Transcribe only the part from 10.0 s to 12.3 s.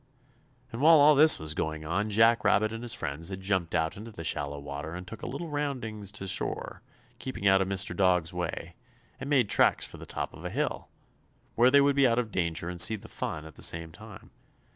top of a hill, where they would be out